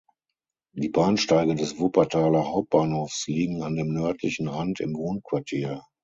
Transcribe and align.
Die 0.73 0.89
Bahnsteige 0.89 1.53
des 1.53 1.77
Wuppertaler 1.77 2.43
Hauptbahnhofs 2.47 3.27
liegen 3.27 3.61
an 3.61 3.75
dem 3.75 3.93
nördlichen 3.93 4.47
Rand 4.47 4.79
im 4.79 4.95
Wohnquartier. 4.95 5.83